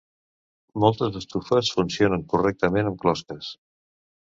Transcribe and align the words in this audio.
Moltes 0.83 1.19
estufes 1.19 1.69
funcionen 1.77 2.25
correctament 2.33 2.91
amb 2.93 3.01
closques. 3.07 3.55